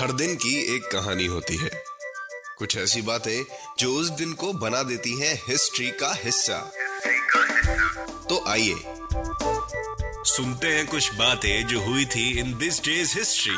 [0.00, 1.70] हर दिन की एक कहानी होती है।
[2.58, 3.44] कुछ ऐसी बातें
[3.78, 6.58] जो उस दिन को बना देती हैं हिस्ट्री का हिस्सा।
[8.28, 8.74] तो आइए,
[10.26, 13.54] सुनते हैं कुछ बातें जो हुई थी इन दिस डेज़ हिस्ट्री.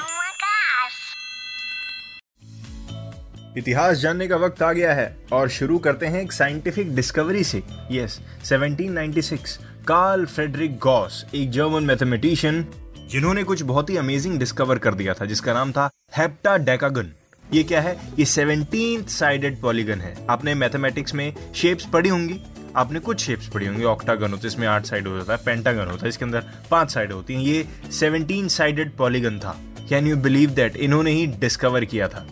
[3.60, 7.62] इतिहास जानने का वक्त आ गया है और शुरू करते हैं एक साइंटिफिक डिस्कवरी से।
[7.90, 12.66] यस 1796 कार्ल फ्रेडरिक गॉस एक जर्मन मैथमेटिशियन
[13.12, 17.10] जिन्होंने कुछ बहुत ही अमेजिंग डिस्कवर कर दिया था, जिसका नाम था हेप्टा डेकागन
[17.54, 17.92] ये क्या है?
[18.18, 22.40] ये सेवनटीन साइडेड पॉलीगन है। आपने मैथमेटिक्स में शेप्स पढ़ी होंगी?
[22.76, 25.90] आपने कुछ शेप्स पढ़ी होंगी। ऑक्टागन होता है, इसमें आठ साइड हो जाता है पेंटागन
[25.90, 29.56] होता है, इसके अंदर पाँच साइड होती हैं। ये सेवनटीन साइडेड पॉलीगन था।
[29.88, 32.26] कैन यू बिलीव दैट इन्होंने ही डिस्कवर किया था।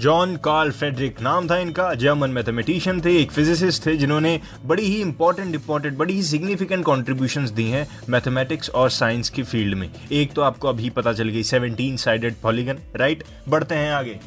[0.00, 5.00] जॉन कार्ल फ्रेडरिक नाम था इनका। जर्मन मैथमेटिशियन थे एक फिजिसिस्ट थे जिन्होंने बड़ी ही
[5.00, 10.32] इंपॉर्टेंट इंपॉर्टेंट बड़ी ही सिग्निफिकेंट कॉन्ट्रीब्यूशंस दी हैं मैथमेटिक्स और साइंस की फ़ील्ड में। एक
[10.32, 14.18] तो आपको अभी पता चल गई 17 साइडेड पॉलीगन राइट बढ़ते हैं आगे।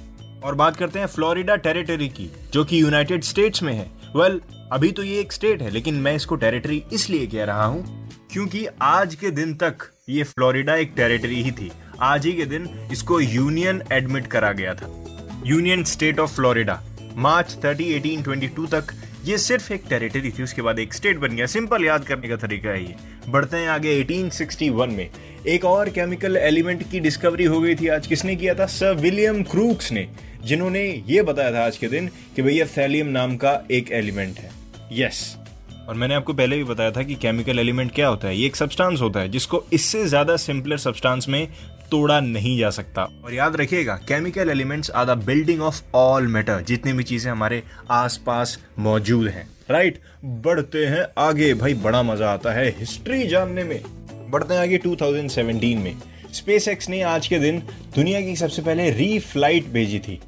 [0.43, 4.69] और बात करते हैं फ्लोरिडा टेरिटरी की जो कि यूनाइटेड स्टेट्स में है। वेल well,
[4.71, 8.65] अभी तो ये एक स्टेट है लेकिन मैं इसको टेरिटरी इसलिए कह रहा हूँ क्योंकि
[8.81, 11.71] आज के दिन तक ये फ्लोरिडा एक टेरिटरी ही थी।
[12.01, 15.04] आज ही के दिन इसको यूनियन एडमिट करा गया था।
[15.45, 16.83] Union state of Florida
[17.15, 18.83] March 30 1822 तक,
[19.25, 22.35] ये सिर्फ़ एक टेरिटरी थी, उसके बाद एक स्टेट बन गया। सिंपल याद करने का
[22.35, 22.95] तरीका है ये।
[23.29, 25.09] बढ़ते हैं आगे 1861 में।
[25.47, 28.65] एक और केमिकल एलिमेंट की डिस्कवरी हो गई थी, आज किसने किया था?
[28.65, 30.07] सर विलियम क्रूक्स ने,
[30.43, 34.49] जिन्होंने ये बताया था आज के दिन कि भैया थैलियम नाम का एक एलिमेंट है।
[34.91, 35.87] Yes yes.
[35.89, 38.37] और मैंने आपको पहले भी बताया था कि केमिकल एलिमेंट क्या होता है?
[38.37, 41.47] ये एक सब्सटेंस होता है, जिसको इससे ज़्यादा सिंपलर सब्सटेंस में
[41.91, 46.61] तोड़ा नहीं जा सकता। और याद रखिएगा chemical elements are the building of all matter
[46.61, 52.51] जितनी भी चीज़ें हमारे आसपास मौजूद हैं। राइट बढ़ते हैं आगे। भाई, बड़ा मज़ा आता
[52.51, 53.81] है हिस्ट्री जानने में।
[54.29, 55.95] बढ़ते हैं आगे 2017 में।
[56.33, 57.59] स्पेस ने आज के दिन
[57.95, 60.19] दुनिया की सबसे पहले रीफ्लाइट भेजी थी।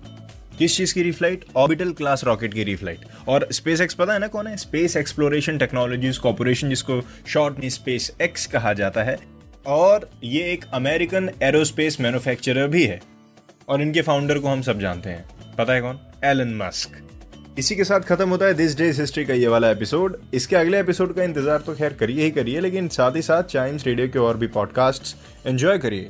[0.58, 4.28] किस चीज़ की रीफ्लाइट ऑर्बिटल क्लास रॉकेट की रीफ्लाइट और स्पेस एक्स पता है ना
[4.28, 4.58] कौन है?
[4.58, 9.37] स्पेस एक्सप्लोरेशन टेक्नोलॉजीज़ कॉर्पोरेशन जिसको शॉर्ट में स्पेस एक्स कहा जाता है।
[9.68, 13.00] और ये एक अमेरिकन एरोस्पेस मैन्युफैक्चरर भी है
[13.70, 16.00] और इनके फाउंडर को हम सब जानते हैं। पता है कौन?
[16.24, 17.04] Elon Musk.
[17.60, 20.80] इसी के साथ खत्म होता है दिस डेज़ हिस्ट्री का ये वाला एपिसोड। इसके अगले
[20.80, 24.20] एपिसोड का इंतज़ार तो खैर करिए ही करिए, लेकिन साथ ही साथ चाइम्स रेडियो के
[24.20, 25.16] और भी पॉडकास्ट
[25.48, 26.10] एंजॉय करिए।